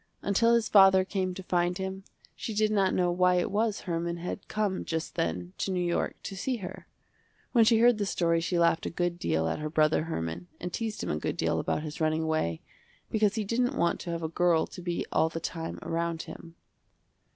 [0.23, 2.03] Until his father came to find him,
[2.35, 6.15] she did not know why it was Herman had come just then to New York
[6.23, 6.87] to see her.
[7.51, 10.73] When she heard the story she laughed a good deal at her brother Herman and
[10.73, 12.61] teased him a good deal about his running away,
[13.11, 16.55] because he didn't want to have a girl to be all the time around him.